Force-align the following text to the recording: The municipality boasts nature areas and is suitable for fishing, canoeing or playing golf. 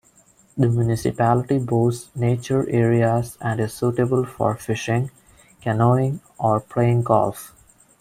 The 0.57 0.67
municipality 0.67 1.59
boasts 1.59 2.09
nature 2.15 2.67
areas 2.71 3.37
and 3.39 3.59
is 3.59 3.73
suitable 3.75 4.25
for 4.25 4.55
fishing, 4.55 5.11
canoeing 5.61 6.21
or 6.39 6.59
playing 6.59 7.03
golf. 7.03 7.53